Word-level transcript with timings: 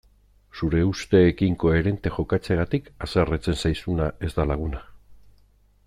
Zure 0.59 0.79
usteekin 0.91 1.57
koherente 1.65 2.13
jokatzeagatik 2.15 2.91
haserretzen 3.07 3.61
zaizuna 3.65 4.09
ez 4.29 4.35
da 4.41 4.49
laguna. 4.55 4.83